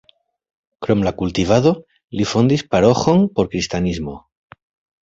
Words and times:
Krom 0.85 1.03
la 1.07 1.13
kultivado 1.19 1.75
li 2.21 2.27
fondis 2.33 2.67
paroĥon 2.73 3.25
por 3.37 3.53
kristanismo. 3.55 4.19